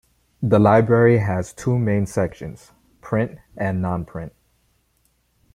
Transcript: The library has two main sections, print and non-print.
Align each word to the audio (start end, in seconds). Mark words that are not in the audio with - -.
The 0.41 0.57
library 0.57 1.19
has 1.19 1.53
two 1.53 1.77
main 1.77 2.07
sections, 2.07 2.71
print 3.01 3.37
and 3.55 3.83
non-print. 3.83 4.33